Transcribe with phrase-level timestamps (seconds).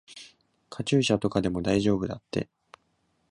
[0.71, 2.49] カチューシャとかでも大丈夫だって。